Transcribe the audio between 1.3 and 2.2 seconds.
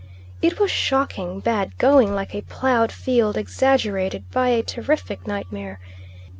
bad going